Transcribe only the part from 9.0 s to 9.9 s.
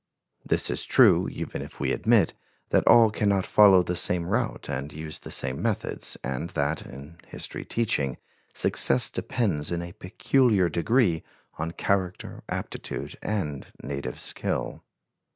depends in